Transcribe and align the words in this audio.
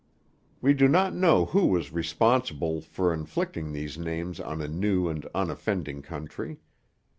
We 0.63 0.73
do 0.73 0.87
not 0.87 1.13
know 1.13 1.45
who 1.45 1.67
was 1.67 1.91
responsible 1.93 2.81
for 2.81 3.13
inflicting 3.13 3.71
these 3.71 3.99
names 3.99 4.39
on 4.39 4.59
a 4.59 4.67
new 4.67 5.07
and 5.07 5.23
unoffending 5.35 6.01
country. 6.01 6.57